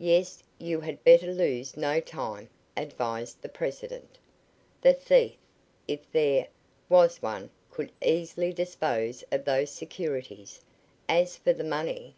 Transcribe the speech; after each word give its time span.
"Yes; 0.00 0.42
you 0.58 0.80
had 0.80 1.04
better 1.04 1.32
lose 1.32 1.76
no 1.76 2.00
time," 2.00 2.48
advised 2.76 3.40
the 3.42 3.48
president. 3.48 4.18
"The 4.80 4.92
thief 4.92 5.36
if 5.86 6.00
there, 6.10 6.48
was 6.88 7.22
one 7.22 7.48
could 7.70 7.92
easily 8.04 8.52
dispose 8.52 9.22
of 9.30 9.44
those 9.44 9.70
securities. 9.70 10.62
As 11.08 11.36
for 11.36 11.52
the 11.52 11.62
money 11.62 12.16